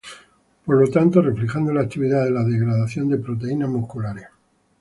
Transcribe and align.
Por 0.65 0.79
lo 0.81 0.87
tanto, 0.89 1.21
reflejando 1.21 1.71
la 1.71 1.81
actividad 1.81 2.23
de 2.23 2.31
la 2.31 2.43
degradación 2.43 3.07
de 3.07 3.19
proteínas 3.19 3.69
musculares. 3.69 4.25